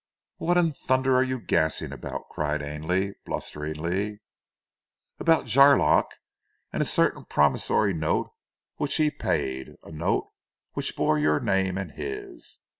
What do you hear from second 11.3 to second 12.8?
name and his.